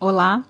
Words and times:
Olá, 0.00 0.46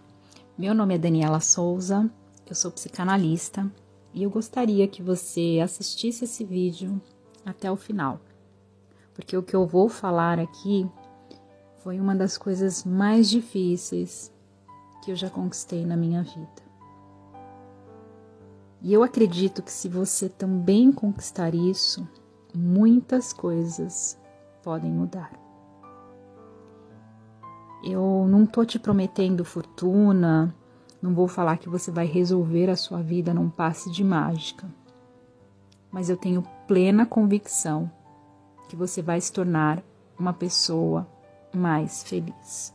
meu 0.58 0.74
nome 0.74 0.94
é 0.94 0.98
Daniela 0.98 1.40
Souza, 1.40 2.10
eu 2.46 2.54
sou 2.54 2.70
psicanalista 2.70 3.66
e 4.12 4.22
eu 4.22 4.28
gostaria 4.28 4.86
que 4.86 5.02
você 5.02 5.58
assistisse 5.64 6.24
esse 6.24 6.44
vídeo 6.44 7.00
até 7.46 7.72
o 7.72 7.74
final, 7.76 8.20
porque 9.14 9.34
o 9.34 9.42
que 9.42 9.56
eu 9.56 9.66
vou 9.66 9.88
falar 9.88 10.38
aqui 10.38 10.86
foi 11.78 11.98
uma 11.98 12.14
das 12.14 12.36
coisas 12.36 12.84
mais 12.84 13.30
difíceis 13.30 14.30
que 15.02 15.12
eu 15.12 15.16
já 15.16 15.30
conquistei 15.30 15.86
na 15.86 15.96
minha 15.96 16.22
vida. 16.22 16.62
E 18.82 18.92
eu 18.92 19.02
acredito 19.02 19.62
que 19.62 19.72
se 19.72 19.88
você 19.88 20.28
também 20.28 20.92
conquistar 20.92 21.54
isso, 21.54 22.06
muitas 22.54 23.32
coisas 23.32 24.20
podem 24.62 24.92
mudar. 24.92 25.47
Eu 27.82 28.26
não 28.28 28.44
tô 28.44 28.64
te 28.64 28.78
prometendo 28.78 29.44
fortuna, 29.44 30.54
não 31.00 31.14
vou 31.14 31.28
falar 31.28 31.58
que 31.58 31.68
você 31.68 31.90
vai 31.90 32.06
resolver 32.06 32.68
a 32.68 32.76
sua 32.76 33.00
vida 33.00 33.32
num 33.32 33.48
passe 33.48 33.90
de 33.90 34.02
mágica. 34.02 34.68
Mas 35.90 36.10
eu 36.10 36.16
tenho 36.16 36.42
plena 36.66 37.06
convicção 37.06 37.90
que 38.68 38.76
você 38.76 39.00
vai 39.00 39.20
se 39.20 39.32
tornar 39.32 39.82
uma 40.18 40.32
pessoa 40.32 41.06
mais 41.54 42.02
feliz. 42.02 42.74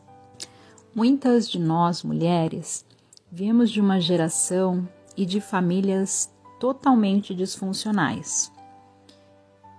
Muitas 0.96 1.50
de 1.50 1.60
nós 1.60 2.04
mulheres 2.04 2.86
viemos 3.32 3.70
de 3.70 3.82
uma 3.82 4.00
geração 4.00 4.88
e 5.18 5.26
de 5.26 5.42
famílias 5.42 6.32
totalmente 6.60 7.36
disfuncionais. 7.36 8.52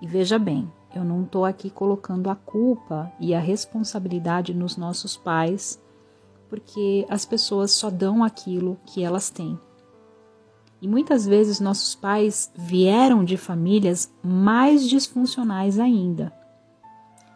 E 0.03 0.07
veja 0.07 0.39
bem, 0.39 0.71
eu 0.95 1.05
não 1.05 1.25
estou 1.25 1.45
aqui 1.45 1.69
colocando 1.71 2.31
a 2.31 2.37
culpa 2.37 3.13
e 3.19 3.35
a 3.35 3.41
responsabilidade 3.41 4.55
nos 4.55 4.77
nossos 4.77 5.17
pais, 5.17 5.81
porque 6.49 7.07
as 7.09 7.25
pessoas 7.25 7.73
só 7.73 7.91
dão 7.91 8.23
aquilo 8.23 8.79
que 8.87 9.03
elas 9.03 9.31
têm. 9.31 9.59
E 10.81 10.87
muitas 10.87 11.27
vezes 11.27 11.61
nossos 11.61 11.95
pais 11.95 12.53
vieram 12.55 13.25
de 13.25 13.37
famílias 13.37 14.13
mais 14.23 14.89
disfuncionais 14.89 15.79
ainda. 15.79 16.33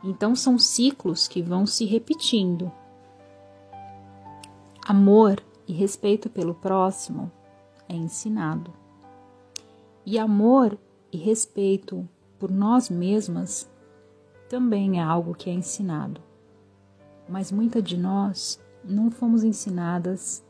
Então 0.04 0.36
são 0.36 0.58
ciclos 0.58 1.26
que 1.26 1.42
vão 1.42 1.66
se 1.66 1.84
repetindo. 1.84 2.70
Amor 4.86 5.42
e 5.66 5.72
respeito 5.72 6.30
pelo 6.30 6.54
próximo 6.54 7.30
é 7.88 7.94
ensinado. 7.94 8.72
E 10.04 10.18
amor 10.18 10.78
e 11.10 11.16
respeito 11.16 12.08
por 12.38 12.50
nós 12.50 12.88
mesmas 12.88 13.70
também 14.48 15.00
é 15.00 15.02
algo 15.02 15.34
que 15.34 15.50
é 15.50 15.52
ensinado. 15.52 16.20
Mas 17.28 17.52
muitas 17.52 17.82
de 17.82 17.96
nós 17.96 18.58
não 18.82 19.10
fomos 19.10 19.44
ensinadas 19.44 20.42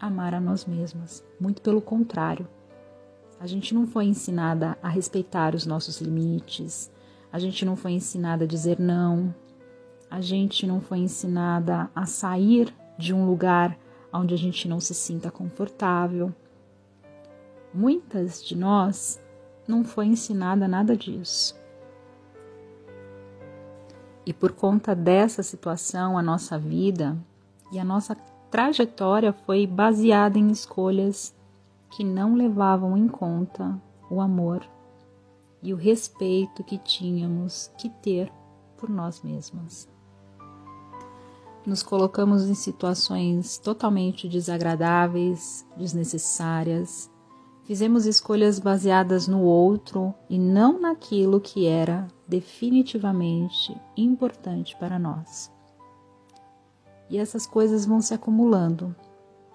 a 0.00 0.06
amar 0.06 0.32
a 0.32 0.40
nós 0.40 0.64
mesmas, 0.64 1.24
muito 1.38 1.60
pelo 1.60 1.82
contrário. 1.82 2.48
A 3.40 3.46
gente 3.46 3.74
não 3.74 3.86
foi 3.86 4.06
ensinada 4.06 4.78
a 4.82 4.88
respeitar 4.88 5.54
os 5.54 5.66
nossos 5.66 6.00
limites, 6.00 6.90
a 7.32 7.38
gente 7.38 7.64
não 7.64 7.76
foi 7.76 7.92
ensinada 7.92 8.44
a 8.44 8.48
dizer 8.48 8.80
não, 8.80 9.34
a 10.10 10.20
gente 10.20 10.66
não 10.66 10.80
foi 10.80 10.98
ensinada 10.98 11.90
a 11.94 12.06
sair 12.06 12.74
de 12.96 13.12
um 13.12 13.26
lugar 13.26 13.78
onde 14.12 14.34
a 14.34 14.38
gente 14.38 14.66
não 14.66 14.80
se 14.80 14.94
sinta 14.94 15.30
confortável. 15.30 16.34
Muitas 17.72 18.42
de 18.42 18.56
nós 18.56 19.20
não 19.68 19.84
foi 19.84 20.06
ensinada 20.06 20.66
nada 20.66 20.96
disso. 20.96 21.54
E 24.24 24.32
por 24.32 24.52
conta 24.52 24.94
dessa 24.94 25.42
situação, 25.42 26.18
a 26.18 26.22
nossa 26.22 26.58
vida 26.58 27.16
e 27.70 27.78
a 27.78 27.84
nossa 27.84 28.16
trajetória 28.50 29.32
foi 29.32 29.66
baseada 29.66 30.38
em 30.38 30.50
escolhas 30.50 31.34
que 31.90 32.02
não 32.02 32.34
levavam 32.34 32.96
em 32.96 33.08
conta 33.08 33.80
o 34.10 34.20
amor 34.20 34.66
e 35.62 35.72
o 35.72 35.76
respeito 35.76 36.64
que 36.64 36.78
tínhamos 36.78 37.70
que 37.78 37.88
ter 37.88 38.32
por 38.76 38.88
nós 38.88 39.22
mesmas. 39.22 39.88
Nos 41.66 41.82
colocamos 41.82 42.48
em 42.48 42.54
situações 42.54 43.58
totalmente 43.58 44.28
desagradáveis, 44.28 45.66
desnecessárias, 45.76 47.10
Fizemos 47.68 48.06
escolhas 48.06 48.58
baseadas 48.58 49.28
no 49.28 49.42
outro 49.42 50.14
e 50.26 50.38
não 50.38 50.80
naquilo 50.80 51.38
que 51.38 51.66
era 51.66 52.08
definitivamente 52.26 53.78
importante 53.94 54.74
para 54.76 54.98
nós. 54.98 55.52
E 57.10 57.18
essas 57.18 57.46
coisas 57.46 57.84
vão 57.84 58.00
se 58.00 58.14
acumulando. 58.14 58.96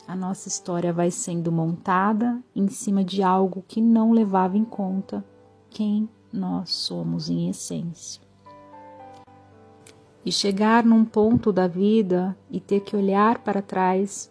A 0.07 0.15
nossa 0.15 0.47
história 0.47 0.93
vai 0.93 1.09
sendo 1.09 1.51
montada 1.51 2.39
em 2.55 2.67
cima 2.67 3.03
de 3.03 3.23
algo 3.23 3.65
que 3.67 3.81
não 3.81 4.11
levava 4.11 4.59
em 4.59 4.63
conta 4.63 5.25
quem 5.71 6.07
nós 6.31 6.69
somos 6.69 7.31
em 7.31 7.49
essência. 7.49 8.21
E 10.23 10.31
chegar 10.31 10.85
num 10.85 11.03
ponto 11.03 11.51
da 11.51 11.65
vida 11.65 12.37
e 12.47 12.59
ter 12.59 12.81
que 12.81 12.95
olhar 12.95 13.39
para 13.39 13.59
trás 13.59 14.29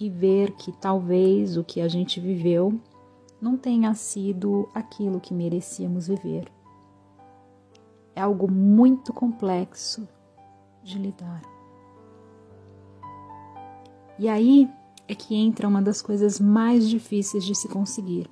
e 0.00 0.10
ver 0.10 0.50
que 0.56 0.72
talvez 0.72 1.56
o 1.56 1.62
que 1.62 1.80
a 1.80 1.86
gente 1.86 2.18
viveu 2.18 2.80
não 3.40 3.56
tenha 3.56 3.94
sido 3.94 4.68
aquilo 4.74 5.20
que 5.20 5.32
merecíamos 5.32 6.08
viver. 6.08 6.50
É 8.14 8.20
algo 8.20 8.50
muito 8.50 9.12
complexo 9.12 10.06
de 10.82 10.98
lidar. 10.98 11.42
E 14.18 14.28
aí 14.28 14.70
é 15.08 15.14
que 15.14 15.34
entra 15.34 15.66
uma 15.66 15.80
das 15.80 16.02
coisas 16.02 16.38
mais 16.38 16.88
difíceis 16.88 17.44
de 17.44 17.54
se 17.54 17.68
conseguir, 17.68 18.30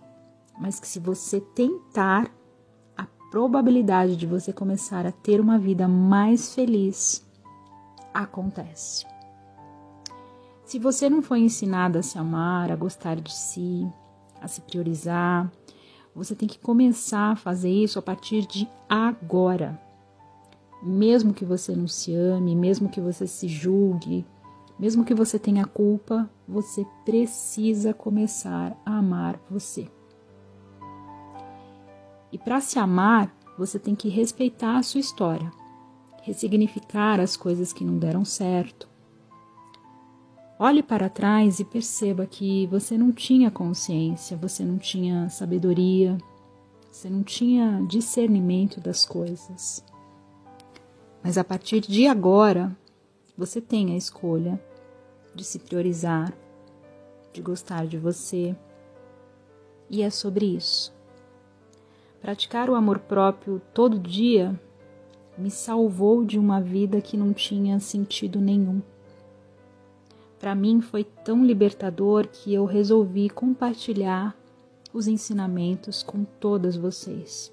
mas 0.58 0.78
que 0.78 0.86
se 0.86 1.00
você 1.00 1.40
tentar, 1.40 2.30
a 2.96 3.06
probabilidade 3.30 4.16
de 4.16 4.26
você 4.26 4.52
começar 4.52 5.06
a 5.06 5.12
ter 5.12 5.40
uma 5.40 5.58
vida 5.58 5.88
mais 5.88 6.54
feliz 6.54 7.26
acontece. 8.12 9.06
Se 10.64 10.78
você 10.78 11.08
não 11.08 11.22
foi 11.22 11.40
ensinada 11.40 12.00
a 12.00 12.02
se 12.02 12.18
amar, 12.18 12.70
a 12.70 12.76
gostar 12.76 13.16
de 13.16 13.32
si, 13.32 13.90
a 14.40 14.48
se 14.48 14.60
priorizar. 14.60 15.50
Você 16.14 16.34
tem 16.34 16.48
que 16.48 16.58
começar 16.58 17.32
a 17.32 17.36
fazer 17.36 17.70
isso 17.70 17.98
a 17.98 18.02
partir 18.02 18.46
de 18.46 18.68
agora. 18.88 19.80
Mesmo 20.82 21.34
que 21.34 21.44
você 21.44 21.74
não 21.74 21.88
se 21.88 22.14
ame, 22.14 22.54
mesmo 22.54 22.88
que 22.88 23.00
você 23.00 23.26
se 23.26 23.48
julgue, 23.48 24.24
mesmo 24.78 25.04
que 25.04 25.14
você 25.14 25.38
tenha 25.38 25.64
culpa, 25.64 26.30
você 26.46 26.86
precisa 27.04 27.92
começar 27.92 28.76
a 28.86 28.98
amar 28.98 29.40
você. 29.50 29.90
E 32.30 32.38
para 32.38 32.60
se 32.60 32.78
amar, 32.78 33.34
você 33.58 33.78
tem 33.78 33.94
que 33.94 34.08
respeitar 34.08 34.78
a 34.78 34.82
sua 34.82 35.00
história, 35.00 35.50
ressignificar 36.22 37.20
as 37.20 37.36
coisas 37.36 37.72
que 37.72 37.84
não 37.84 37.98
deram 37.98 38.24
certo, 38.24 38.87
Olhe 40.60 40.82
para 40.82 41.08
trás 41.08 41.60
e 41.60 41.64
perceba 41.64 42.26
que 42.26 42.66
você 42.66 42.98
não 42.98 43.12
tinha 43.12 43.48
consciência, 43.48 44.36
você 44.36 44.64
não 44.64 44.76
tinha 44.76 45.28
sabedoria, 45.28 46.18
você 46.90 47.08
não 47.08 47.22
tinha 47.22 47.80
discernimento 47.88 48.80
das 48.80 49.04
coisas. 49.04 49.84
Mas 51.22 51.38
a 51.38 51.44
partir 51.44 51.80
de 51.82 52.08
agora, 52.08 52.76
você 53.36 53.60
tem 53.60 53.92
a 53.92 53.96
escolha 53.96 54.60
de 55.32 55.44
se 55.44 55.60
priorizar, 55.60 56.36
de 57.32 57.40
gostar 57.40 57.86
de 57.86 57.96
você. 57.96 58.56
E 59.88 60.02
é 60.02 60.10
sobre 60.10 60.44
isso. 60.44 60.92
Praticar 62.20 62.68
o 62.68 62.74
amor 62.74 62.98
próprio 62.98 63.62
todo 63.72 63.96
dia 63.96 64.60
me 65.36 65.52
salvou 65.52 66.24
de 66.24 66.36
uma 66.36 66.60
vida 66.60 67.00
que 67.00 67.16
não 67.16 67.32
tinha 67.32 67.78
sentido 67.78 68.40
nenhum. 68.40 68.82
Para 70.38 70.54
mim 70.54 70.80
foi 70.80 71.04
tão 71.04 71.44
libertador 71.44 72.28
que 72.28 72.54
eu 72.54 72.64
resolvi 72.64 73.28
compartilhar 73.28 74.36
os 74.92 75.08
ensinamentos 75.08 76.02
com 76.02 76.24
todas 76.24 76.76
vocês. 76.76 77.52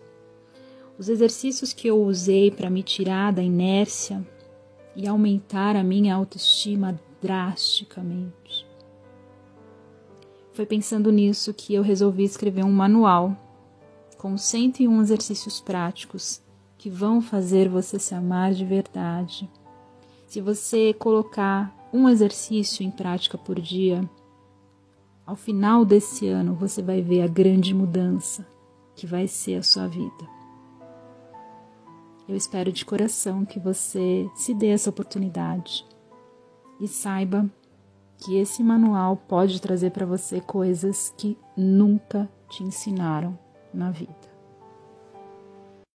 Os 0.98 1.10
exercícios 1.10 1.74
que 1.74 1.88
eu 1.88 2.02
usei 2.02 2.52
para 2.52 2.70
me 2.70 2.84
tirar 2.84 3.34
da 3.34 3.42
inércia 3.42 4.26
e 4.96 5.08
aumentar 5.08 5.76
a 5.76 5.84
minha 5.84 6.16
autoestima 6.16 7.00
drasticamente. 7.22 8.66
Foi 10.54 10.66
pensando 10.66 11.12
nisso 11.12 11.54
que 11.54 11.74
eu 11.74 11.82
resolvi 11.82 12.24
escrever 12.24 12.64
um 12.64 12.72
manual 12.72 13.36
com 14.18 14.38
101 14.38 15.02
exercícios 15.02 15.60
práticos 15.60 16.42
que 16.78 16.90
vão 16.90 17.22
fazer 17.22 17.68
você 17.68 18.00
se 18.00 18.16
amar 18.16 18.54
de 18.54 18.64
verdade. 18.64 19.50
Se 20.28 20.40
você 20.40 20.94
colocar 20.94 21.76
um 21.96 22.10
exercício 22.10 22.84
em 22.84 22.92
prática 22.92 23.38
por 23.38 23.60
dia, 23.60 24.08
ao 25.26 25.36
final 25.36 25.86
desse 25.86 26.28
ano 26.28 26.54
você 26.54 26.82
vai 26.82 27.02
ver 27.02 27.22
a 27.22 27.28
grande 27.28 27.74
mudança 27.74 28.46
que 28.96 29.08
vai 29.08 29.28
ser 29.28 29.56
a 29.56 29.64
sua 29.64 29.88
vida. 29.88 30.36
Eu 32.28 32.36
espero 32.36 32.72
de 32.72 32.84
coração 32.84 33.46
que 33.46 33.60
você 33.60 34.30
se 34.36 34.54
dê 34.54 34.68
essa 34.68 34.90
oportunidade 34.90 35.86
e 36.82 36.88
saiba 36.88 37.50
que 38.18 38.36
esse 38.38 38.62
manual 38.62 39.16
pode 39.16 39.62
trazer 39.62 39.92
para 39.92 40.06
você 40.06 40.42
coisas 40.42 41.14
que 41.18 41.38
nunca 41.56 42.30
te 42.50 42.64
ensinaram 42.64 43.38
na 43.74 43.90
vida. 43.92 44.35